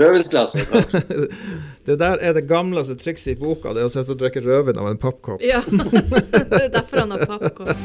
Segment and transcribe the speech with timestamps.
[0.00, 0.52] Rødvinsglass.
[1.86, 4.80] det der er det gamleste trikset i boka, det er å sitte og drikke rødvin
[4.80, 5.42] av en pappkopp.
[5.44, 7.76] Ja, det er derfor han har pappkopp.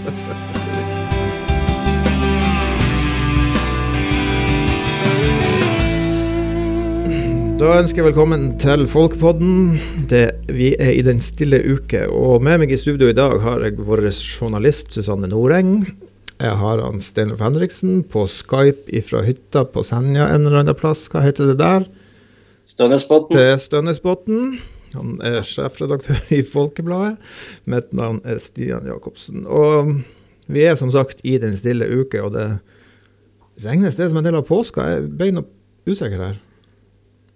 [7.55, 9.75] Da ønsker jeg velkommen til Folkepodden.
[10.11, 12.05] Det, vi er i den stille uke.
[12.11, 15.85] Og med meg i studio i dag har jeg vår journalist Susanne Noreng.
[16.35, 21.07] Jeg har han Steinulf Henriksen på Skype fra hytta på Senja en eller annen plass.
[21.11, 21.87] Hva heter det der?
[22.75, 23.31] Stønnesbotn.
[23.31, 24.39] Til Stønnesbotn.
[24.95, 27.15] Han er sjefredaktør i Folkebladet.
[27.71, 29.45] Mitt navn er Stian Jacobsen.
[29.47, 29.93] Og
[30.51, 32.49] vi er som sagt i den stille uke, og det
[33.63, 34.89] regnes det som en del av påska.
[34.91, 35.47] Jeg ble noe
[35.87, 36.41] usikker her.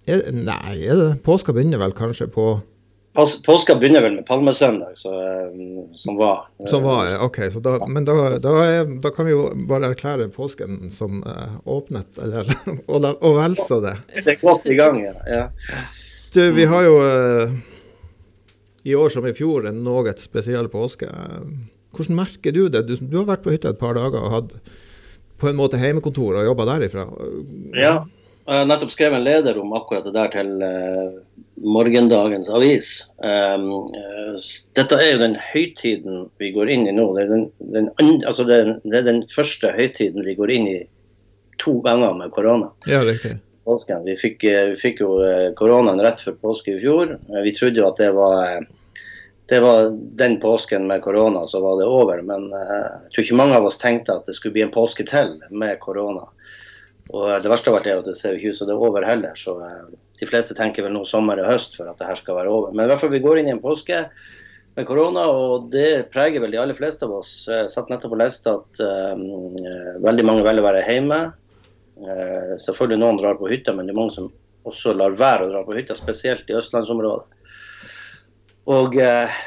[0.09, 2.51] Er, nei, er det påska begynner vel kanskje på
[3.45, 5.11] Påska begynner vel med palmesøndag, så,
[5.53, 6.45] um, som var.
[6.67, 7.39] Som var, OK.
[7.63, 12.09] Da, men da, da, er, da, kan vi jo bare erklære påsken som uh, åpnet,
[12.21, 12.49] eller
[12.91, 13.95] og, og vel så det.
[14.19, 15.15] Det er godt i gang, ja.
[15.29, 15.43] ja.
[16.33, 17.57] Du, vi har jo uh,
[18.83, 21.09] i år som i fjor en noe spesiell påske.
[21.95, 22.85] Hvordan merker du det?
[22.87, 24.55] Du, du, har vært på hytta et par dager og hatt
[25.39, 27.05] på en måte heimekontor og jobba derifra.
[27.79, 27.93] Ja,
[28.49, 31.19] jeg har nettopp skrevet en leder om akkurat det der til uh,
[31.63, 32.89] morgendagens avis.
[33.17, 34.37] Um, uh,
[34.77, 37.09] dette er jo den høytiden vi går inn i nå.
[37.17, 37.91] Det er den, den,
[38.27, 40.79] altså det, er den, første høytiden vi går inn i
[41.59, 42.71] to ganger med korona.
[42.89, 43.37] Ja, riktig.
[43.67, 44.05] Påsken.
[44.07, 45.19] Vi fikk, vi fikk jo
[45.59, 47.17] koronaen rett før påske i fjor.
[47.43, 48.63] Vi trodde jo at det var
[49.49, 52.21] det var den påsken med korona, så var det over.
[52.21, 55.35] Men jeg tror ikke mange av oss tenkte at det skulle bli en påske til
[55.49, 56.27] med korona.
[57.09, 59.05] Og Det verste av alt er at det ser ikke ut som det er over
[59.07, 59.37] heller.
[59.39, 59.87] så uh,
[60.19, 62.75] De fleste tenker vel nå sommer og høst for at det her skal være over.
[62.75, 64.03] Men i hvert fall vi går inn i en påske
[64.77, 67.31] med korona, og det preger vel de aller fleste av oss.
[67.49, 68.83] Jeg satt nettopp og leste at
[69.17, 69.57] um,
[70.05, 71.19] veldig mange velger å være hjemme.
[71.99, 74.29] Uh, selvfølgelig noen drar på hytta, men det er mange som
[74.69, 77.38] også lar være å dra på hytta, spesielt i østlandsområdet.
[78.69, 78.93] Og,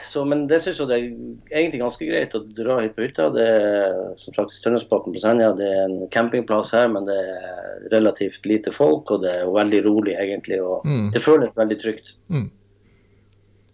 [0.03, 3.29] så, men det syns jeg det er egentlig ganske greit å dra hit på hytta.
[3.31, 5.53] Det er som sagt Stønnesbotn på Senja.
[5.55, 9.13] Det er en campingplass her, men det er relativt lite folk.
[9.15, 10.59] Og det er veldig rolig, egentlig.
[10.59, 11.13] Og mm.
[11.15, 12.17] det føles veldig trygt.
[12.35, 12.49] Mm.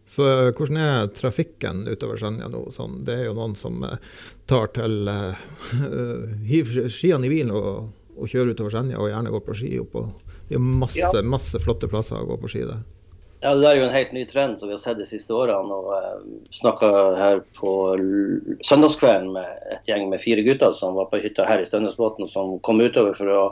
[0.08, 2.66] Så hvordan er trafikken utover Senja nå?
[2.74, 3.80] Sånn, det er jo noen som
[4.48, 5.48] tar til uh,
[6.50, 9.74] Hiver skiene i bilen og, og, kjører utover Senja, og gjerne går på ski.
[9.80, 10.04] Oppå.
[10.48, 12.84] Det er masse, masse flotte plasser å gå på ski der.
[13.40, 15.74] Ja, Det er jo en helt ny trend som vi har sett de siste årene.
[15.74, 16.22] og uh,
[16.54, 16.88] Snakka
[17.18, 17.72] her på
[18.66, 22.56] søndagskvelden med et gjeng med fire gutter som var på hytta her i Stønnesbotn, som
[22.66, 23.42] kom utover for å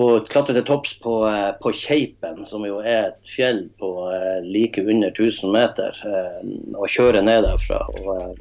[0.00, 4.40] gå klatre til topps på, uh, på Keipen, som jo er et fjell på uh,
[4.46, 5.98] like under 1000 meter,
[6.72, 7.82] og kjøre ned derfra.
[8.00, 8.38] og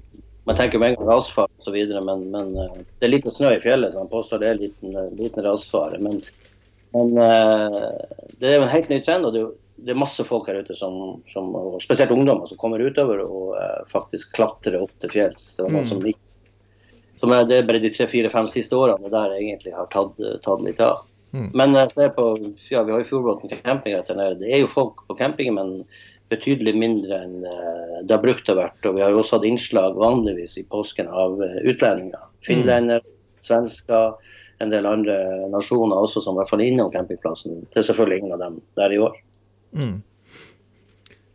[0.47, 1.75] man tenker med en gang rasfare osv.,
[2.07, 5.43] men, men det er lite snø i fjellet, så han påstår det er liten, liten
[5.45, 5.99] rasfare.
[6.01, 6.23] Men,
[6.95, 7.11] men
[8.39, 9.27] det er jo en helt ny trend.
[9.27, 12.59] og det er jo det er masse folk her ute, som, som, spesielt ungdommer, som
[12.61, 15.55] kommer utover og uh, faktisk klatrer opp til fjells.
[15.57, 15.87] Det, mm.
[15.89, 16.03] som,
[17.21, 20.65] som er, det er bare de tre-fire-fem siste årene der jeg egentlig har tatt, tatt
[20.65, 21.05] litt av.
[21.33, 21.47] Mm.
[21.57, 22.27] Men uh, på,
[22.69, 23.97] ja, vi har jo Fjordbotn camping.
[24.41, 25.73] Det er jo folk på campingen, men
[26.31, 28.85] betydelig mindre enn det har brukt å vært.
[28.87, 32.29] Og vi har jo også hatt innslag vanligvis i påsken av utlendinger.
[32.45, 33.41] Finlender, mm.
[33.43, 34.13] svensker,
[34.61, 35.17] en del andre
[35.51, 37.65] nasjoner også som i hvert fall er innom campingplassen.
[37.73, 39.17] Det er selvfølgelig ingen av dem der i år.
[39.73, 40.01] Mm.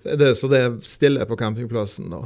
[0.03, 2.25] Så, det, så det er stille på campingplassen da?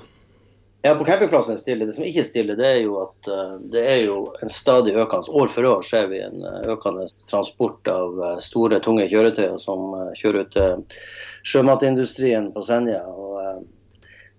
[0.82, 1.86] Ja, på campingplassen er stille.
[1.86, 4.94] Det som ikke er stille, det er jo at uh, det er jo en stadig
[4.96, 9.58] økende År for år ser vi en uh, økende transport av uh, store, tunge kjøretøyer
[9.60, 11.02] som kjører ut til
[11.50, 13.02] sjømatindustrien på Senja.
[13.04, 13.66] og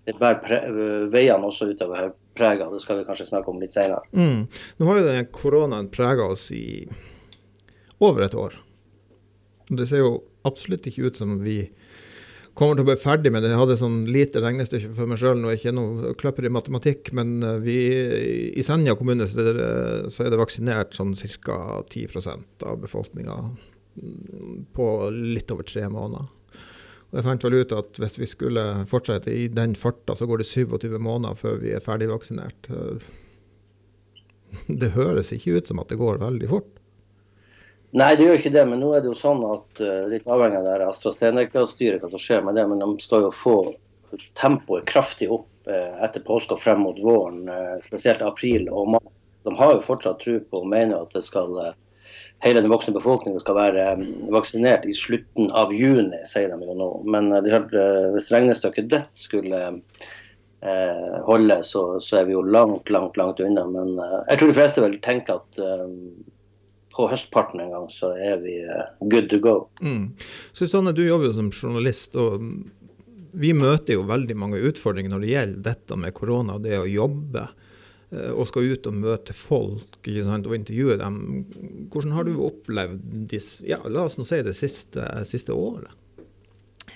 [0.02, 0.64] det bærer
[1.12, 2.66] veiene også utover prega.
[2.72, 4.02] Det skal vi kanskje snakke om litt senere.
[4.10, 4.48] Mm.
[4.78, 6.88] Nå har jo den koronaen prega oss i
[8.02, 8.56] over et år.
[9.70, 10.16] Det ser jo
[10.48, 11.58] absolutt ikke ut som vi
[12.58, 13.52] kommer til å bli ferdig med det.
[13.52, 17.12] Jeg hadde sånn lite regnestykke for meg sjøl, nå er ikke noe kløpper i matematikk,
[17.16, 17.78] men eh, vi,
[18.52, 19.70] i Senja kommune så er, det,
[20.12, 21.14] så er det vaksinert sånn
[21.46, 21.58] ca.
[21.88, 26.28] 10% av befolkninga mm, på litt over tre måneder.
[27.12, 30.40] Og jeg fant vel ut at hvis vi skulle fortsette i den farta, så går
[30.40, 32.70] det 27 måneder før vi er ferdigvaksinert.
[34.68, 36.81] Det høres ikke ut som at det går veldig fort.
[37.92, 38.64] Nei, det gjør ikke det.
[38.68, 42.22] Men nå er det jo sånn at uh, litt avhengig av det AstraZeneca-styret hva som
[42.22, 43.56] skjer med det, men de skal jo få
[44.38, 49.04] tempoet kraftig opp uh, etter påske og frem mot våren, uh, spesielt april og mai.
[49.44, 51.56] De har jo fortsatt tro på og mener at det skal,
[52.44, 53.86] hele den voksne befolkningen skal være
[54.32, 56.90] vaksinert i slutten av juni, sier de jo nå.
[57.10, 59.64] Men hvis regnestykket det skulle
[61.26, 63.66] holde, så, så, er vi jo langt, langt, langt unna.
[63.66, 65.58] Men jeg tror de fleste vil tenke at
[66.92, 69.54] på høstparten en gang, så er vi eh, good to go.
[69.80, 70.10] Mm.
[70.52, 72.42] Susanne, du jobber jo som journalist, og
[73.32, 76.88] vi møter jo veldig mange utfordringer når det gjelder dette med korona og det å
[76.88, 77.46] jobbe.
[78.12, 81.16] eh, Og skal ut og møte folk ikke sant, og intervjue dem.
[81.88, 83.00] Hvordan har du opplevd
[83.32, 85.88] disse, ja, la oss nå si det siste, siste året?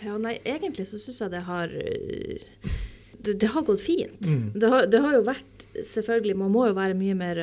[0.04, 2.43] Ja, nei, egentlig så syns jeg det har øh,
[3.25, 4.20] det, det har gått fint.
[4.28, 4.50] Mm.
[4.60, 7.38] Det, har, det har jo vært Selvfølgelig, man må jo være mye mer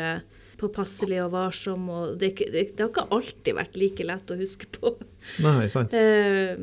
[0.59, 1.87] påpasselig og varsom.
[1.89, 4.95] og det, det, det har ikke alltid vært like lett å huske på.
[5.45, 5.93] Nei, sant.
[6.03, 6.57] Eh,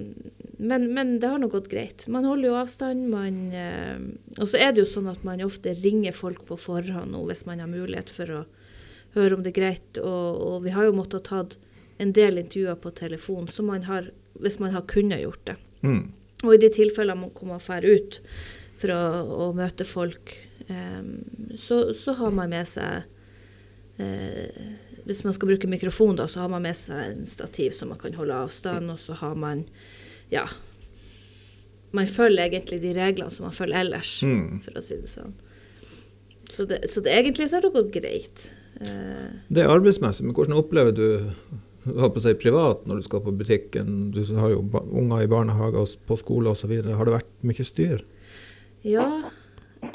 [0.61, 2.05] men, men det har nå gått greit.
[2.13, 3.07] Man holder jo avstand.
[3.09, 3.97] Man, eh,
[4.37, 7.47] og så er det jo sånn at man ofte ringer folk på forhånd nå, hvis
[7.49, 8.41] man har mulighet for å
[9.17, 10.01] høre om det er greit.
[10.03, 11.57] Og, og vi har jo måttet ha tatt
[12.01, 14.11] en del intervjuer på telefon, som man har,
[14.41, 15.57] hvis man har kunnet gjort det.
[15.85, 16.03] Mm.
[16.45, 18.21] Og i de tilfellene man kommer drar ut
[18.81, 19.01] for å,
[19.49, 20.33] å møte folk,
[20.69, 21.11] um,
[21.57, 23.09] så, så har man med seg
[24.01, 24.65] eh,
[25.07, 27.99] Hvis man skal bruke mikrofon, da, så har man med seg en stativ så man
[28.01, 29.65] kan holde avstand, og så har man
[30.31, 30.45] Ja.
[31.93, 34.61] Man følger egentlig de reglene som man følger ellers, Mm.
[34.63, 35.33] for å si det sånn.
[36.51, 38.51] Så, det, så det, egentlig så har det gått greit.
[38.81, 41.33] Eh, Det er arbeidsmessig, men hvordan opplever du
[41.87, 44.13] holdt på å si, privat når du skal på butikken?
[44.15, 44.63] Du har jo
[44.93, 46.71] unger i barnehage og på skole osv.
[46.95, 48.05] Har det vært mye styr?
[48.85, 49.31] Ja,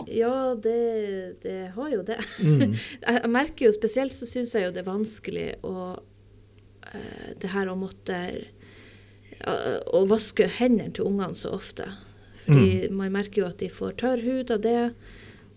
[0.07, 2.19] ja det, det har jo det.
[2.43, 2.75] Mm.
[3.07, 5.75] jeg, merker jo spesielt så syns jeg jo det er vanskelig å
[6.91, 11.89] eh, Det her å måtte eh, Å vaske hendene til ungene så ofte.
[12.45, 14.91] Fordi man merker jo at de får tørr hud av det,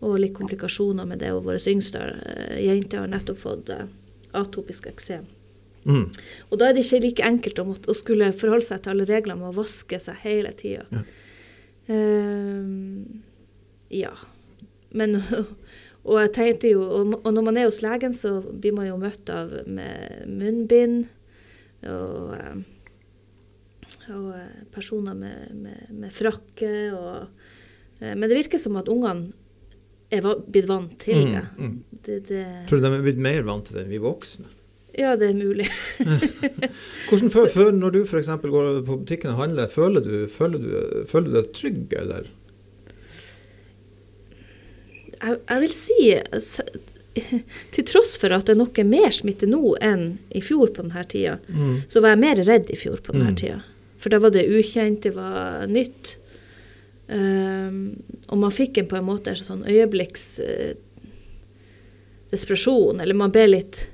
[0.01, 1.35] og litt komplikasjoner med det.
[1.37, 3.75] Og våre yngste eh, jenter har nettopp fått
[4.37, 5.27] atopisk eksem.
[5.89, 6.09] Mm.
[6.51, 9.09] Og da er det ikke like enkelt å, måtte, å skulle forholde seg til alle
[9.09, 10.85] reglene med å vaske seg hele tida.
[10.93, 11.05] Ja.
[11.89, 13.23] Ehm,
[13.91, 14.13] ja.
[14.93, 15.19] Men
[16.09, 19.29] Og jeg tenkte jo og, når man er hos legen, så blir man jo møtt
[19.29, 21.03] av med munnbind
[21.85, 22.55] og, eh,
[24.15, 27.27] og eh, personer med, med, med frakke og
[28.01, 29.35] eh, Men det virker som at ungene
[30.09, 31.45] er blitt vant til Mm, det.
[31.59, 31.75] mm.
[32.07, 34.49] det, det Tror du de er blitt mer vant til det enn vi voksne?
[34.99, 35.67] ja, det er mulig.
[37.11, 38.31] Hvordan føler, Når du f.eks.
[38.43, 42.31] går på butikken og handler, føler du, føler du, føler du deg trygg, eller?
[45.23, 45.99] Jeg, jeg vil si
[47.75, 51.39] Til tross for at det er mer smitte nå enn i fjor på denne tida,
[51.51, 51.83] Mm.
[51.91, 53.37] så var jeg mer redd i fjor på denne Mm.
[53.41, 53.63] tida.
[53.99, 56.17] For da var det ukjent, det var nytt.
[57.09, 57.97] Um,
[58.29, 60.75] og man fikk en på en måte sånn øyeblikks uh,
[62.31, 63.87] desperasjon, eller man ble litt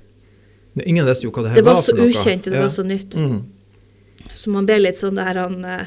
[0.84, 2.10] Ingen visste jo hva det her Det var så for noe.
[2.10, 2.62] ukjent, det Ja.
[2.62, 3.14] var så nytt.
[3.14, 3.42] Mm.
[4.34, 5.86] Så man ble litt sånn der han eh,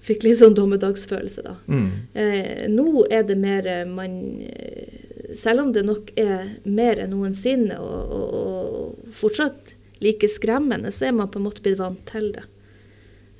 [0.00, 1.56] Fikk litt sånn dommedagsfølelse, da.
[1.68, 1.88] Mm.
[2.16, 4.14] Eh, nå er det mer eh, man
[4.46, 4.96] eh,
[5.36, 11.10] Selv om det nok er mer enn noensinne og, og, og fortsatt like skremmende, så
[11.10, 12.42] er man på en måte blitt vant til det.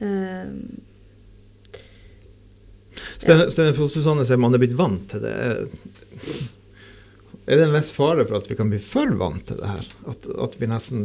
[0.04, 0.52] Eh,
[3.18, 5.34] Stine Stine Susanne sier man er blitt vant til det.
[7.50, 9.92] Er, det en viss fare for at vi kan bli for vant til det her?
[10.12, 11.04] At, at vi nesten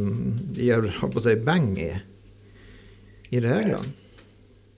[0.54, 1.94] gir si, beng i,
[3.32, 4.05] i reglene?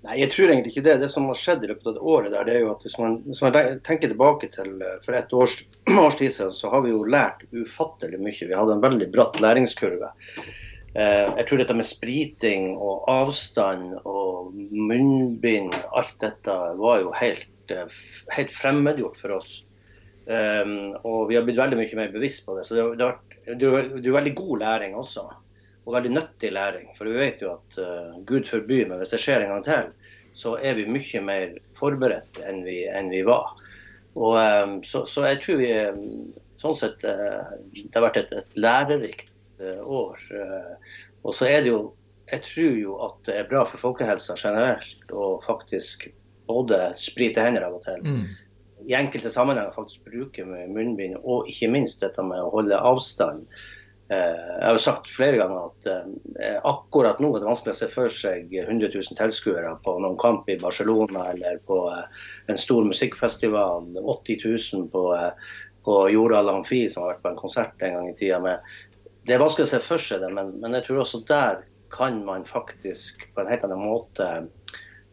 [0.06, 0.94] Nei, jeg tror egentlig ikke det.
[1.02, 2.94] Det som har skjedd i løpet av det året, der, det er jo at hvis
[3.02, 3.56] man, hvis man
[3.86, 5.56] tenker tilbake til eh, for et års,
[6.04, 8.46] års tid siden, så har vi jo lært ufattelig mye.
[8.46, 10.12] Vi hadde en veldig bratt læringskurve.
[10.38, 17.50] Eh, jeg tror dette med spriting og avstand og munnbind, alt dette var jo helt,
[17.74, 17.98] eh,
[18.36, 19.64] helt fremmedgjort for oss.
[20.28, 22.66] Og vi har blitt veldig mye mer bevisst på det.
[22.68, 25.22] Så det er jo veldig god læring også.
[25.88, 26.90] Og veldig nyttig læring.
[26.98, 29.86] For vi vet jo at uh, Gud forby, men hvis det skjer en gang til,
[30.36, 33.54] så er vi mye mer forberedt enn vi, enn vi var.
[34.18, 35.96] Og, um, så, så jeg tror vi eh,
[36.60, 40.20] sånn sett uh, Det har vært et, et lærerikt uh, år.
[41.22, 41.80] og så er det jo
[42.28, 46.08] Jeg tror jo at det er bra for folkehelsa generelt å faktisk
[46.48, 48.26] både sprite hender av og til Mm.
[48.88, 53.46] i enkelte sammenhenger faktisk bruke med munnbind, og ikke minst dette med å holde avstand.
[54.08, 57.78] Eh, Jeg har jo sagt flere ganger at eh, akkurat nå er det vanskelig å
[57.82, 62.60] se for seg 100 000 tilskuere på noen kamp i Barcelona eller på eh, en
[62.60, 63.90] stor musikkfestival.
[64.00, 65.04] 80 000 på,
[65.84, 68.40] på Jordal Amfi, som har vært på en konsert en gang i tida.
[68.44, 68.64] Men
[69.28, 71.60] det er vanskelig å se for seg det, men, men jeg tror også der
[71.92, 74.24] kan man faktisk på en helt annen måte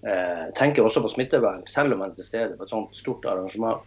[0.07, 3.27] eh, tenke også på smittevern, selv om man er til stede på et sånt stort
[3.27, 3.83] arrangement.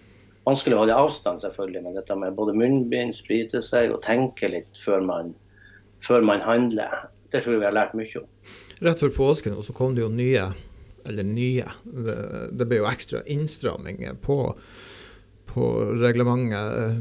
[0.49, 4.81] Vanskelig å holde avstand, selvfølgelig, men dette med både munnbind, sprite seg og tenke litt
[4.81, 5.35] før man,
[6.07, 7.03] før man handler,
[7.33, 8.29] det tror jeg vi har lært mye om.
[8.87, 10.47] Rett før påsken så kom det jo nye,
[11.09, 12.21] eller nye, det,
[12.57, 14.39] det ble jo ekstra innstramminger på,
[15.51, 15.69] på
[16.01, 16.97] reglementet.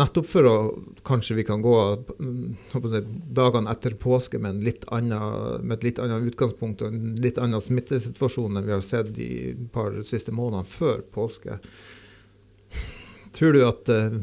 [0.00, 0.56] Nettopp for å
[1.06, 1.76] kanskje vi kan gå
[3.38, 7.38] dagene etter påske med, en litt annen, med et litt annet utgangspunkt og en litt
[7.38, 9.30] annen smittesituasjon enn vi har sett de
[9.74, 11.60] par siste månedene før påske.
[13.36, 14.20] Tror du at eh,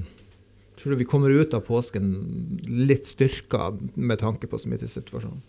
[0.77, 2.09] Tror du vi kommer ut av påsken
[2.67, 5.39] litt styrka med tanke på smittesituasjonen?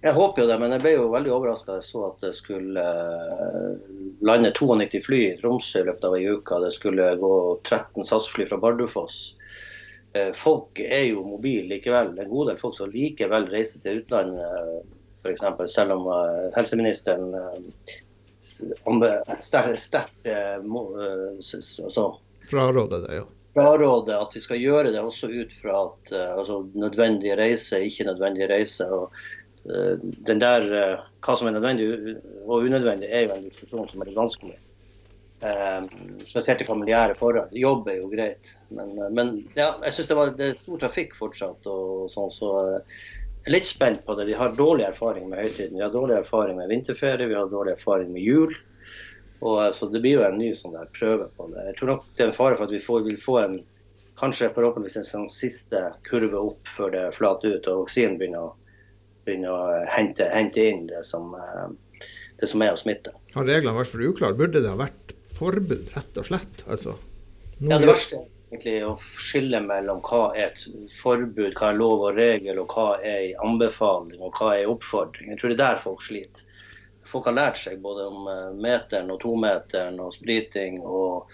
[0.00, 2.30] Jeg håper jo det, men jeg ble jo veldig overraska da jeg så at det
[2.36, 3.72] skulle eh,
[4.24, 6.60] lande 92 fly i Tromsø i løpet av ei uke.
[6.62, 7.34] Det skulle gå
[7.66, 9.18] 13 SAS-fly fra Bardufoss.
[10.14, 12.14] Eh, Folk er jo mobile likevel.
[12.14, 14.86] En god del folk som likevel reiser til utlandet,
[15.26, 15.44] f.eks.
[15.74, 16.08] Selv om
[16.54, 17.34] helseministeren
[19.44, 22.06] sterkt altså,
[22.48, 23.26] Fraråder det, ja.
[23.54, 26.62] fraråder at vi skal gjøre det også ut fra at eh, altså,
[27.38, 28.86] reise, ikke nødvendige reise.
[28.86, 29.12] og
[29.66, 32.16] eh, den der, eh, Hva som er nødvendig
[32.46, 34.58] og unødvendig, er jo en diskusjon som er vanskelig.
[35.40, 35.84] Eh,
[36.28, 37.52] spesielt i familiære forhold.
[37.56, 38.52] Jobb er jo greit.
[38.68, 41.66] Men, men ja, jeg syns det, det er stor trafikk fortsatt.
[41.66, 42.50] og sånn, så
[43.40, 44.26] jeg er litt spent på det.
[44.28, 45.78] Vi har dårlig erfaring med høytiden.
[45.78, 48.52] Vi har dårlig erfaring med vinterferie, vi har dårlig erfaring med jul.
[49.42, 51.66] Og, eh, så det blir jo en ny sånn der prøve på det.
[51.70, 53.60] Jeg tror nok det er en fare for at vi får, vil få en
[54.20, 58.56] kanskje forhåpentligvis en sånn siste kurve opp før det flater ut og vaksinen begynner, å-
[59.24, 61.68] begynner å hente, hente inn det som, eh,
[62.40, 63.12] det som er av smitte.
[63.34, 64.36] Har reglene vært for uklare?
[64.36, 66.64] Burde det ha vært forbud, rett og slett?
[66.68, 66.96] Altså,
[67.62, 70.66] Ja, Det verste er egentlig å skille mellom hva er et
[70.96, 74.70] forbud, hva er lov og regel, og hva er en anbefaling og hva er en
[74.76, 75.28] oppfordring.
[75.28, 76.42] Jeg tror det er der folk sliter.
[77.10, 81.30] Folk har lært seg både om eh, meteren og tometeren og spriting og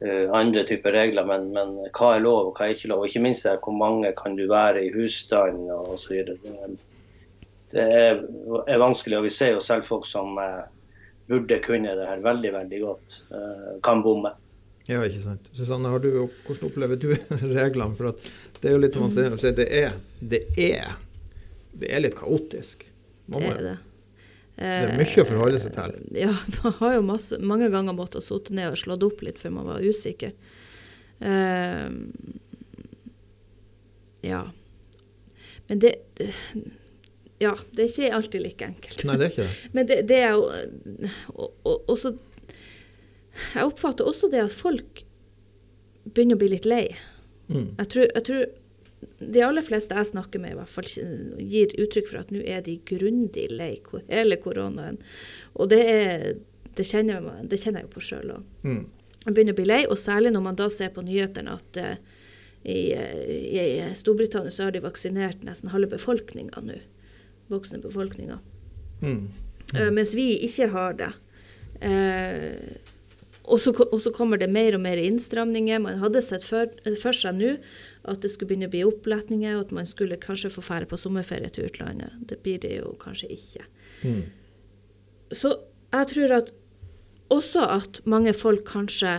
[0.00, 3.04] uh, andre typer regler, men, men hva er lov og hva er ikke lov.
[3.04, 6.16] Og ikke minst er hvor mange kan du være i husstand osv.
[6.30, 6.56] Det,
[7.74, 8.24] det er,
[8.64, 10.64] er vanskelig, og vi ser jo selv folk som uh,
[11.28, 14.32] burde kunne det her veldig, veldig godt, uh, kan bomme.
[14.86, 15.48] Ja, ikke sant.
[15.56, 17.10] Susanne, har du, hvordan opplever du
[17.58, 17.94] reglene?
[17.98, 18.30] For at
[18.62, 20.94] det er jo litt som man sier, sier, det er, det er,
[21.76, 22.86] det er litt kaotisk.
[23.26, 23.76] Man Det er det.
[24.56, 25.96] Det er mye å forholde seg til.
[26.14, 26.32] Eh, Ja,
[26.62, 29.68] man har jo masse, mange ganger måttet sitte ned og slått opp litt før man
[29.68, 30.32] var usikker.
[31.20, 31.92] Uh,
[34.24, 34.42] ja.
[35.68, 36.32] Men det, det
[37.40, 39.02] Ja, det er ikke alltid like enkelt.
[39.04, 39.56] Nei, det er ikke det.
[39.76, 40.46] Men det, det er jo
[41.34, 42.14] og, og, også,
[43.52, 45.02] Jeg oppfatter også det at folk
[46.06, 46.86] begynner å bli litt lei.
[47.50, 47.74] Mm.
[47.76, 48.46] Jeg tror, jeg tror
[49.18, 50.88] de aller fleste jeg snakker med, i hvert fall
[51.40, 53.72] gir uttrykk for at nå er de grundig lei
[54.10, 54.98] hele koronaen.
[55.56, 56.26] Og det, er,
[56.76, 58.50] det, kjenner, jeg, det kjenner jeg jo på sjøl òg.
[58.66, 58.82] Mm.
[59.26, 62.20] Jeg begynner å bli lei, og særlig når man da ser på nyhetene at uh,
[62.66, 66.78] i, i, i Storbritannia så har de vaksinert nesten halve befolkninga nå.
[67.50, 68.40] Voksne befolkninga.
[69.02, 69.24] Mm.
[69.74, 71.12] Eh, mens vi ikke har det.
[71.82, 72.76] Uh,
[73.46, 73.60] og
[74.02, 75.78] så kommer det mer og mer innstramninger.
[75.82, 77.52] Man hadde sett for, for seg nå
[78.06, 80.98] at det skulle begynne å bli oppletninger, og at man skulle kanskje få fære på
[81.00, 82.14] sommerferie til utlandet.
[82.30, 83.66] Det blir det jo kanskje ikke.
[84.02, 84.22] Mm.
[85.34, 85.56] Så
[85.94, 86.52] jeg tror at
[87.34, 89.18] også at mange folk kanskje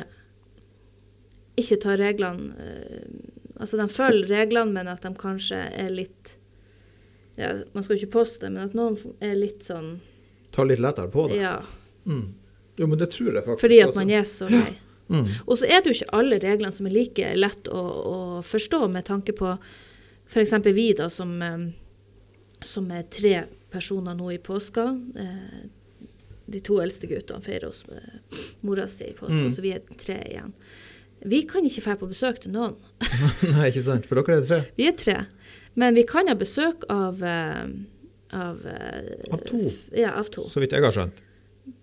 [1.58, 6.36] ikke tar reglene eh, Altså de følger reglene, men at de kanskje er litt
[7.40, 9.96] ja, Man skal ikke påstå det, men at noen er litt sånn
[10.54, 11.40] Tar litt lettere på det.
[11.42, 11.58] Ja.
[12.06, 12.28] Mm.
[12.78, 13.64] Jo, men det tror jeg faktisk.
[13.66, 14.78] Fordi at man er så lei.
[15.10, 15.28] Mm.
[15.46, 18.82] Og så er det jo ikke alle reglene som er like lett å, å forstå,
[18.92, 19.54] med tanke på
[20.28, 20.54] f.eks.
[20.76, 21.68] vi, da, som, eh,
[22.62, 24.84] som er tre personer nå i påska.
[25.16, 25.64] Eh,
[26.48, 29.52] de to eldste guttene feirer hos eh, mora si i påska, Mm.
[29.56, 30.54] så vi er tre igjen.
[31.28, 32.76] Vi kan ikke dra på besøk til noen.
[33.56, 34.06] Nei, ikke sant.
[34.06, 34.60] For dere er tre.
[34.78, 35.16] Vi er tre.
[35.80, 38.60] Men vi kan ha besøk av av,
[39.32, 39.60] Av to.
[39.96, 40.44] Ja, av to.
[40.52, 41.20] Så vidt jeg har skjønt.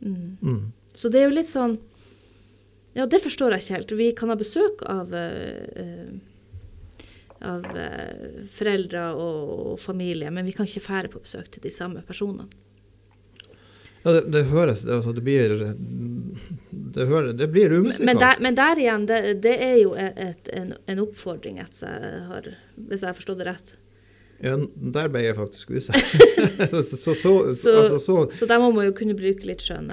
[0.04, 0.36] Mm.
[0.44, 0.60] Mm.
[0.94, 1.78] Så det er jo litt sånn
[2.94, 3.96] Ja, det forstår jeg ikke helt.
[3.98, 6.14] Vi kan ha besøk av eh,
[7.44, 11.72] av eh, foreldre og, og familie, men vi kan ikke fære på besøk til de
[11.74, 12.48] samme personene.
[14.04, 15.54] Ja, det, det høres det, altså, det blir
[16.94, 18.04] Det, hører, det blir umusikalsk.
[18.04, 21.94] men, der, men der igjen, det, det er jo et, en, en oppfordring, jeg
[22.28, 23.74] har, hvis jeg har forstått det rett.
[24.44, 24.58] Ja,
[24.98, 26.04] der ble jeg faktisk usikker.
[26.74, 29.88] så, så, så, Så, altså, så så der må man jo kunne bruke litt skjønn.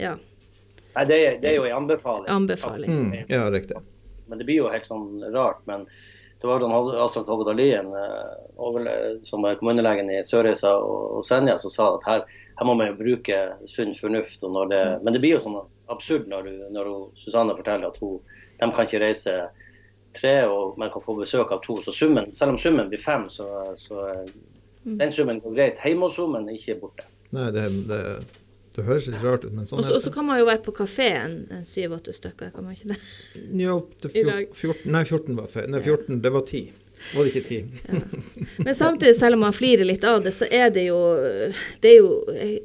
[0.00, 0.14] Ja,
[0.94, 2.28] Nei, det er, det er jo en anbefaling.
[2.28, 2.90] anbefaling.
[2.90, 3.80] mm, Ja, riktig.
[4.28, 5.62] Men det blir jo helt sånn rart.
[5.68, 5.86] Men
[6.42, 11.70] det var den Aslak Dahlien, eh, som er kommunelegen i Sørreisa og, og Senja, som
[11.70, 12.24] sa at her,
[12.58, 14.42] her må man jo bruke sunn fornuft.
[14.42, 15.58] Og når det, men det blir jo sånn
[15.92, 18.18] absurd når, du, når hun, Susanne forteller at hun,
[18.58, 19.36] de kan ikke reise
[20.18, 21.78] tre, og man kan få besøk av to.
[21.84, 23.48] Så summen, selv om summen blir fem, så,
[23.80, 24.36] så eh,
[24.84, 27.06] den summen går greit hjemme hos henne, men ikke borte.
[27.32, 28.00] Nei, det, det,
[28.74, 29.96] Det høres litt rart ut, men sånn er det.
[29.98, 32.88] og så kan man jo være på kafé en, en syv-åtte stykker, kan man ikke
[32.94, 33.00] det?
[33.60, 35.68] Ja, det fjor- 14, nei, 14 var feil.
[35.74, 36.62] Nei, 14, det var 10.
[37.12, 38.62] Var det ikke 10?
[38.64, 40.98] Men samtidig, selv om man flirer litt av det, så er det jo,
[41.82, 42.12] det er jo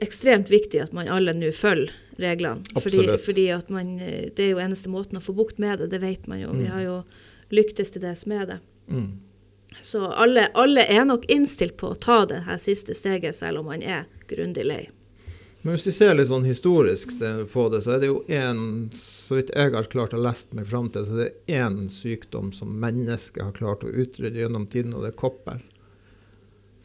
[0.06, 2.62] ekstremt viktig at man alle nå følger reglene.
[2.78, 3.22] Absolutt.
[3.26, 6.28] fordi at man, det er jo eneste måten å få bukt med det, det vet
[6.30, 6.52] man jo.
[6.54, 6.72] Vi Mm.
[6.74, 6.96] har jo
[7.52, 8.60] lyktes til dels med det.
[8.90, 9.20] Mm.
[9.82, 13.66] Så alle, alle er nok innstilt på å ta det her siste steget, selv om
[13.74, 14.88] man er grundig lei.
[15.68, 17.10] Men hvis vi ser litt sånn historisk
[17.52, 18.60] på det, så er det jo én,
[18.96, 22.54] så vidt jeg har klart å lest meg fram til, så det er én sykdom
[22.56, 25.60] som mennesket har klart å utrydde gjennom tiden, og det er kopper.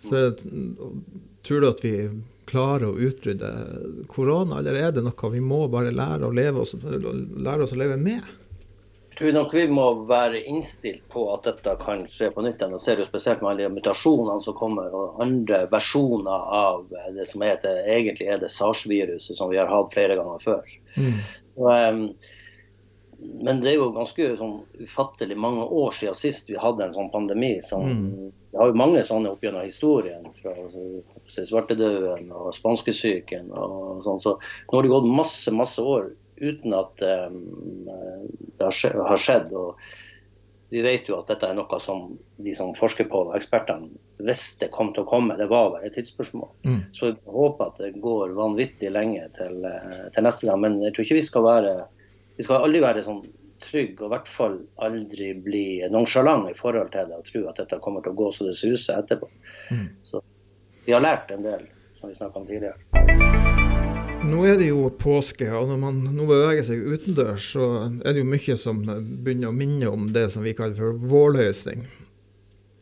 [0.03, 0.75] Så jeg-
[1.47, 1.95] tror du at vi
[2.51, 3.53] klarer å utrydde
[4.11, 7.97] korona, eller er det noe vi må bare lære å leve lære oss å leve
[8.03, 8.27] med?
[9.19, 12.62] Tror nok vi må være innstilt på at dette kan skje på nytt.
[12.64, 16.87] Nå Og ser jo spesielt med alle de mutasjonene som kommer, og andre versjoner av
[17.16, 20.78] det som heter, egentlig er det SARS-viruset som vi har hatt flere ganger før.
[21.59, 22.07] Og, um,
[23.23, 27.12] men det er jo ganske sånn ufattelig mange år siden sist vi hadde en sånn
[27.12, 27.54] pandemi.
[27.62, 28.33] Som, Mm.
[28.52, 30.26] Vi har jo mange sånne opp gjennom historien.
[30.42, 34.21] Fra altså, svartedauden og spanskesyken og sånn.
[34.21, 36.11] Så nå har det gått masse, masse år
[36.42, 37.37] uten at em,
[38.58, 39.52] det har skjedd.
[39.54, 39.78] Og
[40.72, 43.90] vi vet jo at dette er noe som de som forsker på, ekspertene,
[44.22, 45.37] visste kom til å komme.
[45.37, 46.49] Det var bare et tidsspørsmål.
[46.64, 46.80] Mm.
[46.96, 50.62] Så vi håper at det går vanvittig lenge til, eh, til neste gang.
[50.64, 51.75] Men jeg tror ikke vi skal være
[52.32, 53.20] Vi skal aldri være sånn
[53.61, 54.54] trygge, og i hvert fall
[54.87, 58.30] aldri bli nonsjalant i forhold til det og tro at dette kommer til å gå
[58.32, 59.28] så det suser etterpå.
[59.68, 59.84] Mm.
[60.02, 60.25] Så
[60.87, 61.68] vi har lært en del,
[62.00, 63.32] som vi snakka om tidligere.
[64.23, 67.67] Nå er det jo påske, og når man nå beveger seg utendørs, så
[68.07, 71.83] er det jo mye som begynner å minne om det som vi kaller for vårløsning.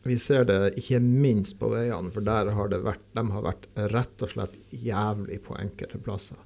[0.05, 3.67] Vi ser det ikke minst på veiene, for der har det vært, de har vært
[3.93, 6.37] rett og slett jævlig på enkelte plasser.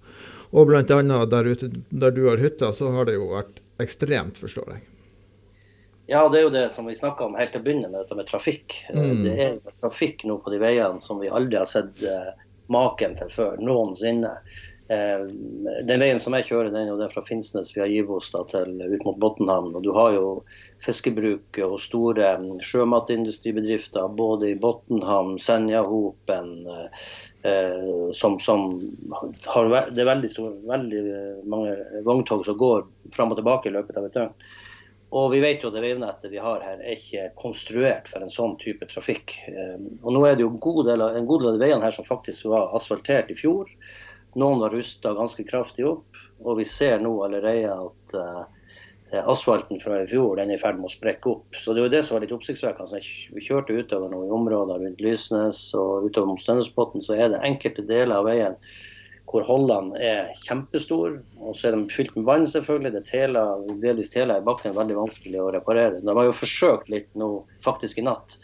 [0.56, 0.84] Og bl.a.
[0.84, 4.86] der ute der du har hytta, så har det jo vært ekstremt, forstår jeg.
[6.12, 8.16] Ja, det er jo det som vi snakka om helt til å begynne med, dette
[8.20, 8.76] med trafikk.
[8.94, 9.24] Eh, Mm.
[9.26, 12.32] Det er trafikk nå på de veiene som vi aldri har sett eh,
[12.72, 14.36] maken til før, noensinne.
[14.88, 15.22] Eh,
[15.90, 19.18] den veien som jeg kjører, den den fra Finnsnes via Givos da, til ut mot
[19.22, 19.74] Botnhamn.
[19.74, 20.28] Og du har jo
[20.86, 27.10] fiskebruk og store mm, sjømatindustribedrifter både i Botnhamn, Senjahopen, eh,
[27.50, 28.68] eh, som, som
[29.50, 31.74] har det er veldig, store, veldig eh, mange
[32.06, 34.48] vogntog som går fram og tilbake i løpet av et døgn.
[35.16, 38.58] Og vi vet jo det veinettet vi har her er ikke konstruert for en sånn
[38.62, 39.34] type trafikk.
[39.50, 41.86] Eh, Og nå er det jo en god del av, en god del av veiene
[41.86, 43.70] her som faktisk var asfaltert i fjor.
[44.36, 46.20] Noen har rusta ganske kraftig opp.
[46.44, 48.44] Og vi ser nå allerede at uh,
[49.32, 51.60] asfalten fra i fjor den er i ferd med å sprekke opp.
[51.60, 53.00] Så det var det som var litt oppsiktsvekkende.
[53.00, 57.46] Altså, Vi kjørte utover noen områder rundt Lysnes og utover mot Stønnesbotn, så er det
[57.48, 58.60] enkelte deler av veien
[59.26, 61.18] hvor holdene er kjempestore.
[61.42, 62.92] Og så er de fylt med vann, selvfølgelig.
[62.94, 66.02] Det er teler, delvis teler i bakken, veldig vanskelig å reparere.
[66.04, 67.30] De har jo forsøkt litt nå,
[67.66, 68.38] faktisk i natt,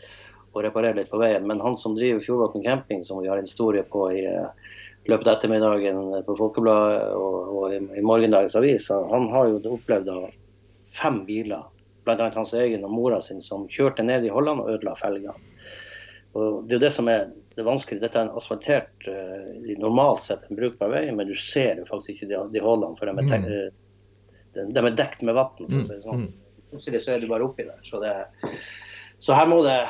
[0.52, 1.46] å reparere litt på veien.
[1.48, 4.61] Men han som driver Fjordvatn camping, som vi har en historie på i eh,
[5.10, 10.18] løpet av ettermiddagen på Folkebladet og, og i, morgendagens avis, han har jo opplevd da
[10.94, 11.64] fem biler,
[12.06, 12.28] bl.a.
[12.36, 15.34] hans egen og mora sin, som kjørte ned i Holland og ødela felgene.
[16.38, 17.26] Og det er jo det som er
[17.58, 18.02] det vanskelige.
[18.06, 22.14] Dette er en asfaltert, eh, normalt sett en brukbar vei, men du ser jo faktisk
[22.16, 25.52] ikke de, de hullene, for de er, tek- eh, de, de er dekt med vann.
[25.60, 26.30] Plutselig så, sånn.
[27.02, 27.82] Så er du bare oppi der.
[27.84, 28.14] Så, det,
[29.20, 29.82] så her må det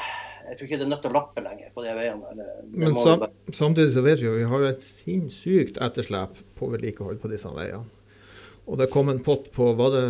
[0.49, 2.45] Jeg tror ikke det er nødt til å lappe lenger på de veiene.
[2.73, 3.25] Men sam
[3.55, 7.51] samtidig så vet vi jo vi har jo et sinnssykt etterslep på vedlikehold på disse
[7.55, 7.87] veiene.
[8.69, 10.03] Og det kom en pott på var det,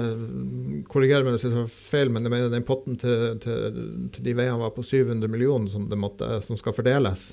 [0.91, 3.77] Korriger meg hvis jeg tar feil, men jeg mener den potten til, til,
[4.11, 7.31] til de veiene var på 700 millioner som, det måtte, som skal fordeles.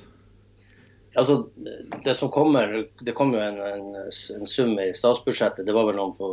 [1.19, 1.41] Altså,
[2.05, 5.67] det som kommer, det kom jo en, en, en sum i statsbudsjettet.
[5.67, 6.29] Det var vel noen på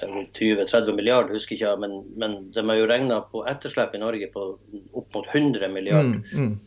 [0.00, 4.44] 20-30 milliarder, husker ikke, men, men de har jo regna på etterslep i Norge på
[4.52, 6.22] opp mot 100 milliarder.
[6.32, 6.60] Mm, mm.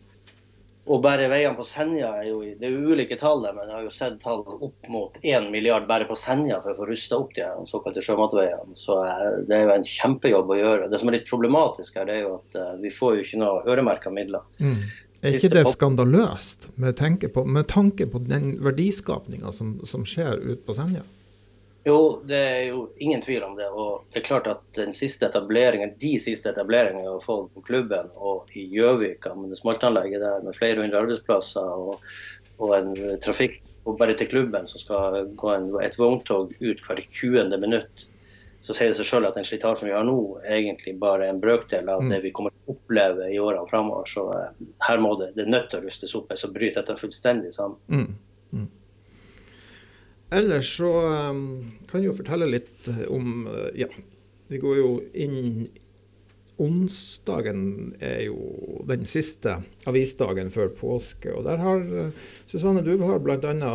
[0.85, 3.85] Og bare veiene på Senja er jo Det er jo ulike tall, men jeg har
[3.87, 7.33] jo sett tall opp mot 1 milliard bare på Senja for å få rusta opp
[7.37, 8.77] de såkalte sjømatveiene.
[8.77, 10.91] Så eh, det er jo en kjempejobb å gjøre.
[10.91, 13.41] Det som er litt problematisk her, det er jo at eh, vi får jo ikke
[13.41, 14.45] noe øremerka midler.
[14.61, 14.85] Mm.
[15.25, 20.37] Er ikke det skandaløst med, tanke på, med tanke på den verdiskapninga som, som skjer
[20.37, 21.01] ute på Senja?
[21.85, 23.67] Jo, det er jo ingen tvil om det.
[23.69, 27.61] Og det er klart at den siste etableringen, de siste etableringene vi har fått på
[27.67, 32.01] klubben og i Gjøvika med det smaltanlegget der med flere hundre arbeidsplasser og,
[32.57, 37.01] og en trafikk og bare til klubben som skal gå en, et vogntog ut hver
[37.05, 37.53] 20.
[37.61, 38.07] minutt,
[38.65, 41.41] så sier det seg selv at den slitasjen vi har nå, egentlig bare er en
[41.43, 44.09] brøkdel av det vi kommer til å oppleve i årene framover.
[44.09, 46.97] Så eh, her må det, det er nødt til å rustes opp, så bryter dette
[46.97, 47.77] fullstendig sammen.
[47.93, 48.17] Mm.
[48.57, 48.71] Mm.
[50.33, 50.91] Ellers så
[51.31, 51.41] um,
[51.89, 53.89] kan jeg jo fortelle litt om uh, Ja,
[54.51, 55.67] vi går jo inn
[56.61, 59.57] Onsdagen er jo den siste
[59.91, 61.33] avisdagen før påske.
[61.35, 63.73] og Der har uh, Susanne du har bl.a.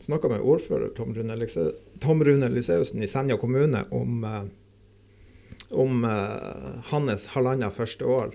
[0.00, 4.24] Snakka med ordfører Tom Rune, Lise, Tom Rune Lyseusen i Senja kommune om,
[5.76, 6.08] om
[6.88, 8.32] hans halvannet første år.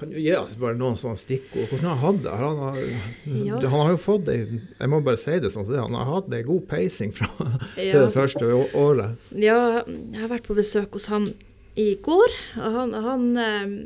[0.00, 1.68] Kan du gi oss bare noen sånne stikkord?
[1.68, 2.36] Hvordan har han hatt det?
[2.40, 2.78] Han har,
[3.44, 3.58] Ja.
[3.60, 4.38] han har jo fått ei
[4.80, 7.28] Jeg må bare si det sånn, så det, han har hatt ei god peising fra
[7.76, 8.06] Ja.
[8.06, 9.16] det første året.
[9.36, 11.32] Ja, jeg har vært på besøk hos han
[11.76, 12.32] i går.
[12.56, 13.76] og Han, han, eh,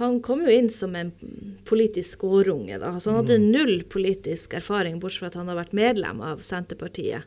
[0.00, 1.12] han kom jo inn som en
[1.68, 2.80] politisk skårunge.
[2.82, 2.96] Da.
[2.98, 7.22] Så han hadde null politisk erfaring, bortsett fra at han har vært medlem av Senterpartiet.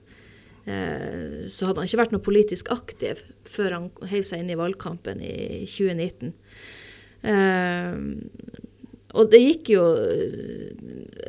[0.68, 4.58] Eh, så hadde han ikke vært noe politisk aktiv før han heiv seg inn i
[4.60, 6.34] valgkampen i 2019.
[7.24, 7.94] Eh,
[9.18, 9.84] og det gikk jo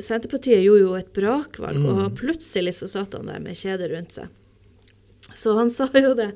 [0.02, 4.28] Senterpartiet gjorde jo et brakvalg, og plutselig så satt han der med kjedet rundt seg.
[5.38, 6.32] Så han sa jo det.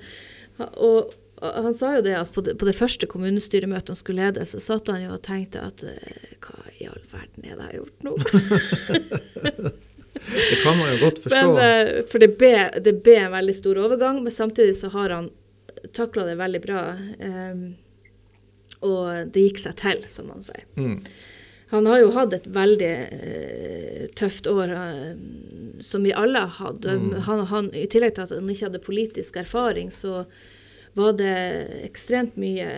[0.76, 1.12] Og
[1.42, 4.44] og han sa jo det at på det, på det første kommunestyremøtet han skulle lede,
[4.46, 7.66] så satt han jo og tenkte at eh, hva i all verden er det jeg
[7.66, 8.12] har gjort nå?
[10.22, 11.38] Det kan man jo godt forstå.
[11.56, 12.52] Men, eh, for det ble,
[12.84, 15.30] det ble en veldig stor overgang, men samtidig så har han
[15.96, 16.82] takla det veldig bra.
[17.18, 17.64] eh,
[18.86, 20.66] og det gikk seg til, som man sier.
[20.76, 20.98] Mm.
[21.72, 26.88] Han har jo hatt et veldig uh, tøft år, uh, som vi alle har hatt.
[27.28, 30.26] Han, han, I tillegg til at han ikke hadde politisk erfaring, så
[30.98, 31.32] var det
[31.86, 32.68] ekstremt mye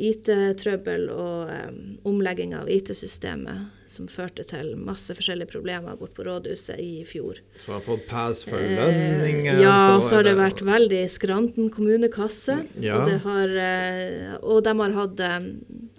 [0.00, 6.80] IT-trøbbel og um, omlegging av IT-systemet som førte til masse forskjellige problemer bort på rådhuset
[6.80, 7.40] i fjor.
[7.60, 9.60] Så har fått pass for Eh, lønninger.
[9.60, 12.60] Ja, så har det, det vært veldig Skranten kommunekasse.
[12.80, 13.00] Ja.
[13.00, 15.38] Og, det har, eh, og de har hatt eh,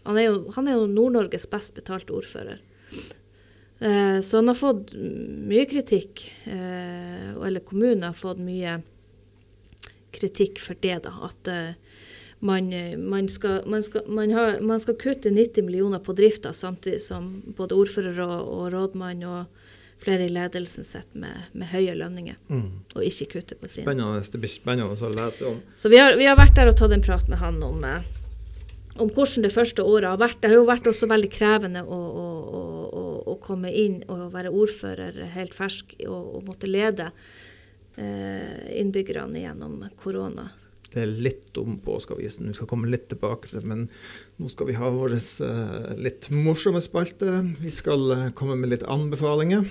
[0.05, 2.57] Han er jo, jo Nord-Norges best betalte ordfører.
[3.81, 6.31] Eh, Så han har fått mye kritikk.
[6.45, 8.81] eh, Eller kommunen har fått mye
[10.11, 11.13] kritikk for det, da.
[11.29, 11.73] At eh,
[12.41, 16.53] man, eh, man, skal, man, skal, man, har, man skal kutte 90 millioner på drifta,
[16.57, 17.27] samtidig som
[17.57, 19.59] både ordfører og, og rådmann og
[20.01, 22.63] flere i ledelsen sitter med, med høye lønninger, Mm.
[22.95, 23.85] og ikke kutter på sine.
[23.85, 24.23] Spennende.
[24.33, 25.59] Det blir spennende å lese om.
[25.77, 28.01] Så vi har, vi har vært der og tatt en prat med han om, eh,
[28.97, 30.41] om hvordan det første året har vært.
[30.41, 32.25] Det har jo vært også veldig krevende å, å,
[32.89, 37.11] å, å komme inn og være ordfører helt fersk og, og måtte lede
[37.95, 40.49] eh, innbyggerne gjennom korona.
[40.91, 42.49] Det er litt om påskeavisen.
[42.51, 43.67] Vi skal komme litt tilbake til det.
[43.69, 43.85] Men
[44.41, 47.37] nå skal vi ha vår eh, litt morsomme spalte.
[47.61, 49.63] Vi skal eh, komme med litt anbefalinger.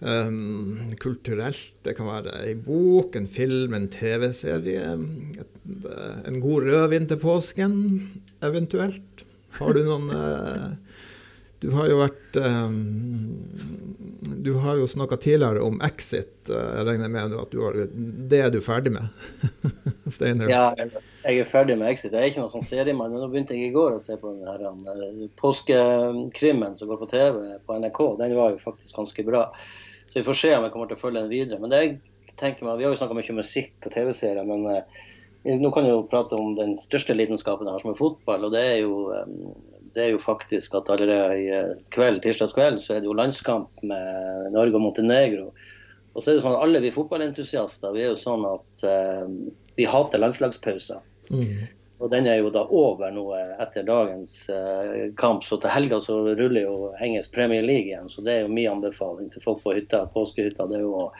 [0.00, 1.74] Um, kulturelt.
[1.84, 4.94] Det kan være ei bok, en film, en TV-serie.
[4.96, 7.74] eh, En god rødvin til påsken,
[8.42, 9.26] eventuelt.
[9.58, 10.08] Har du noen
[11.60, 12.76] Du har jo vært um,
[14.40, 16.32] Du har jo snakka tidligere om Exit.
[16.48, 17.76] Jeg regner med at du har,
[18.30, 19.10] det er du ferdig med?
[20.14, 20.48] Steiner.
[20.50, 20.64] Ja,
[21.26, 22.14] jeg er ferdig med Exit.
[22.14, 24.32] Jeg er ikke noen sånn seriemann, men nå begynte jeg i går å se på
[24.32, 28.00] den her eh, påskekrimmen som går på TV på NRK.
[28.22, 29.44] Den var jo faktisk ganske bra.
[30.08, 31.60] Så vi får se om jeg kommer til å følge den videre.
[31.62, 31.94] Men det jeg
[32.40, 35.02] tenker meg, Vi har jo snakka mye om musikk og TV-serier, men eh,
[35.60, 38.48] nå kan jeg jo prate om den største lidenskapen jeg har, som er fotball.
[38.48, 39.28] og det er jo eh,
[39.96, 43.82] det er jo faktisk at allerede i eh, kveld, tirsdagskveld så er det jo landskamp
[43.82, 45.50] med Norge og Montenegro.
[46.14, 49.26] Og så er det sånn at alle vi fotballentusiaster vi er jo sånn at eh,
[49.78, 51.02] vi hater landslagspauser.
[51.30, 51.68] Mm.
[52.00, 55.44] Og den er jo da over nå eh, etter dagens eh, kamp.
[55.44, 58.08] Så til helga så ruller jo engelsk Premier League igjen.
[58.08, 60.68] Så det er jo min anbefaling til folk på hytta, påskehytta.
[60.70, 61.10] Det er jo å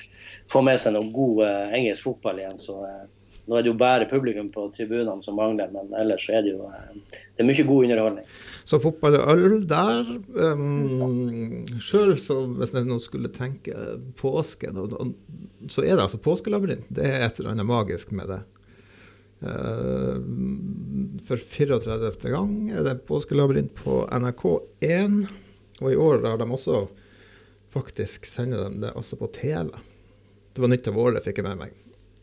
[0.53, 2.57] få med seg noe god eh, engelsk fotball igjen.
[2.65, 3.05] Så eh,
[3.45, 6.65] nå er det jo bare publikum på tribunene som mangler, men ellers er det jo
[6.65, 8.33] det er mye god underholdning.
[8.71, 10.07] Så fotball og øl der.
[10.31, 13.75] Um, Sjøl hvis jeg nå skulle tenke
[14.21, 16.87] påske, så er det altså påskelabyrint.
[16.87, 18.41] Det er et eller annet magisk med det.
[19.41, 20.21] Uh,
[21.27, 22.13] for 34.
[22.31, 25.19] gang er det påskelabyrint på NRK1.
[25.81, 26.85] Og i år har de også
[27.75, 29.73] faktisk sender de det også på TV.
[30.55, 31.75] Det var nytt av året, fikk jeg med meg.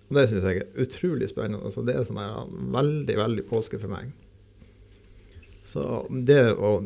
[0.08, 1.66] Og det syns jeg er utrolig spennende.
[1.68, 4.16] Altså, det er sånn veldig, veldig påske for meg.
[5.68, 6.78] Så det å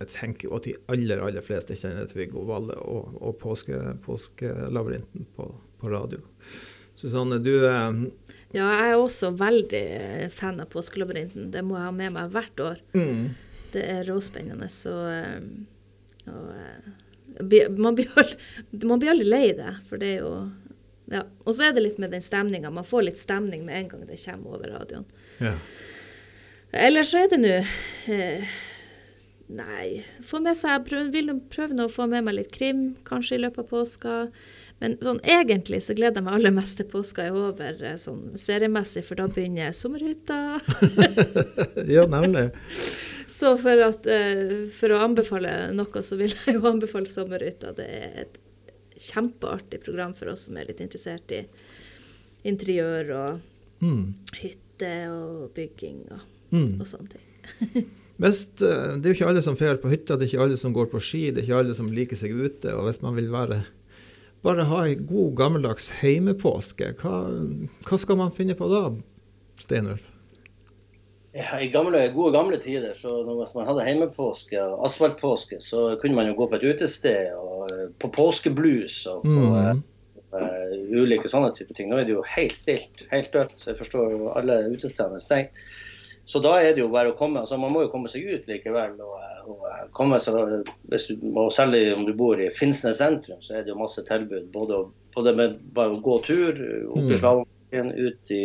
[0.00, 5.26] jeg tenker at de aller aller fleste kjenner til Viggo Valle og, og påske, Påskelabyrinten
[5.36, 5.48] på,
[5.80, 6.22] på radio.
[6.96, 7.90] Susanne, du eh,
[8.56, 9.82] Ja, jeg er også veldig
[10.32, 11.50] fan av Påskelabyrinten.
[11.52, 12.80] Det må jeg ha med meg hvert år.
[12.96, 13.28] mm,
[13.76, 14.70] Det er råspennende.
[14.72, 15.36] Så eh,
[16.32, 18.40] eh, man, blir aldri,
[18.80, 20.34] man blir aldri lei det, for det er jo
[21.10, 21.26] ja.
[21.44, 22.72] Og så er det litt med den stemninga.
[22.72, 25.08] Man får litt stemning med en gang det kommer over radioen.
[25.44, 25.58] ja.
[26.72, 27.54] Ellers så er det nå
[28.14, 28.50] eh,
[29.50, 30.04] Nei.
[30.22, 33.40] Få med seg, prøv, vil prøve nå å få med meg litt krim, kanskje i
[33.42, 34.12] løpet av påska.
[34.78, 38.36] Men sånn egentlig så gleder jeg meg aller mest til påska er over, eh, sånn
[38.38, 40.38] seriemessig, for da begynner sommerhytta.
[41.96, 42.46] ja, nemlig.
[43.26, 47.74] så for, at, eh, for å anbefale noe, så vil jeg jo anbefale sommerhytta.
[47.76, 48.38] Det er et
[49.10, 51.42] kjempeartig program for oss som er litt interessert i
[52.46, 53.46] interiør og
[53.80, 54.12] Mm.
[54.36, 56.80] hytte og bygging og, Mm.
[56.80, 57.88] og sånne ting.
[58.20, 60.56] Hvis, eh, det er jo ikke alle som drar på hytta, det er ikke alle
[60.60, 62.74] som går på ski, det er ikke alle som liker seg ute.
[62.76, 63.62] Og hvis man vil være,
[64.44, 67.20] bare ha ei god, gammeldags heimepåske, hva,
[67.88, 68.82] hva skal man finne på da,
[69.60, 70.04] Steinulf?
[71.32, 76.18] Ja, I gamle, gode gamle tider, så hvis man hadde heimepåske og asfaltpåske, så kunne
[76.18, 79.84] man jo gå på et utested og eh, på påskeblues og på Mm.
[80.30, 81.88] uh, ulike sånne type ting.
[81.90, 83.56] Nå er det jo helt stilt, helt dødt.
[83.58, 85.62] så Jeg forstår jo alle utestedene er stengt.
[86.30, 87.42] Så da er det jo bare å komme.
[87.42, 88.94] altså Man må jo komme seg ut likevel.
[89.02, 89.14] og,
[89.50, 89.64] og
[89.96, 93.72] komme seg, hvis du, og Særlig om du bor i Finnsnes sentrum, så er det
[93.74, 94.50] jo masse tilbud.
[94.54, 94.84] Både,
[95.16, 96.60] både med bare å gå tur,
[96.94, 98.44] opp i Slalåmbakken, ut i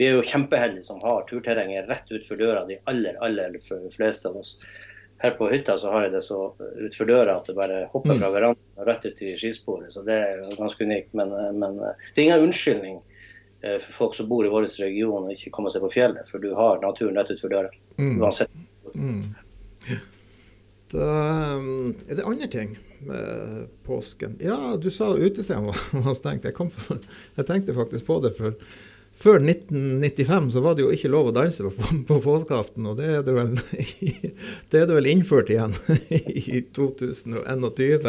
[0.00, 3.58] Vi er jo kjempeheldige som har turterrenget rett utfor døra, de aller, aller
[3.92, 4.54] fleste av oss.
[5.20, 6.38] Her på hytta så har jeg det så
[6.86, 9.92] utfor døra at det bare hopper fra verandaen og rett ut i skisporet.
[9.92, 11.12] Så det er ganske unikt.
[11.12, 13.09] Men, men det er ingen unnskyldning eh,
[13.60, 16.52] for folk som bor i vår region og ikke kommer seg på fjellet, for du
[16.56, 17.72] har naturen rett utenfor døra.
[18.00, 18.14] Mm.
[18.22, 18.54] Uansett.
[18.94, 19.98] Mm.
[20.90, 21.08] Da
[21.56, 24.36] um, er det andre ting med påsken.
[24.42, 25.74] Ja, du sa utestedene
[26.06, 26.48] var, stengt.
[26.48, 26.98] Jeg, kom for,
[27.36, 28.34] jeg tenkte faktisk på det.
[28.38, 28.56] for
[29.20, 33.08] før 1995 så var det jo ikke lov å danse på, på påskeaften, og det
[33.18, 33.52] er det, vel,
[34.72, 35.76] det er det vel innført igjen
[36.10, 38.08] i 2021.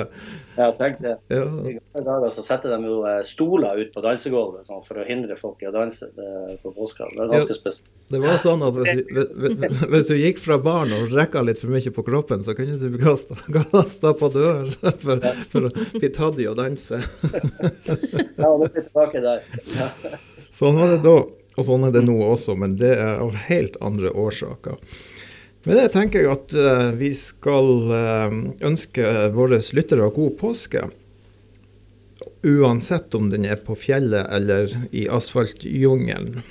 [0.56, 1.17] Ja, tenk det.
[1.34, 5.02] Ja, I gamle dager så setter de jo eh, stoler ut på dansegulvet sånn, for
[5.02, 7.19] å hindre folk i å danse eh, på påskeaften.
[7.19, 7.91] Det er ganske spesielt.
[8.15, 11.76] det var sånn at hvis, hvis, hvis du gikk fra baren og rekka litt for
[11.76, 16.39] mye på kroppen, så kunne du bli kasta, på dør for, for å bli tatt
[16.39, 17.04] i å danse.
[17.04, 19.47] Ja, nå er vi tilbake der.
[19.76, 19.91] Ja.
[20.52, 21.18] Sånn var det da,
[21.58, 24.80] og sånn er det nå også, men det er av helt andre årsaker.
[25.64, 28.34] Med det tenker jeg at uh, vi skal uh,
[28.66, 30.88] ønske våre lyttere god påske.
[32.42, 36.42] Uansett om den er på fjellet eller i asfaltjungelen.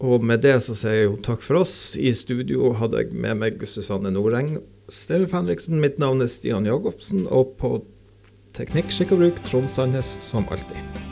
[0.00, 1.74] Og med det så sier jeg jo takk for oss.
[1.98, 4.56] I studio hadde jeg med meg Susanne Noreng,
[4.88, 5.82] Stellef Henriksen.
[5.82, 7.80] Mitt navn er Stian Jacobsen, og på
[8.56, 11.09] Teknikk, skikk og bruk, Trond Sandnes som alltid.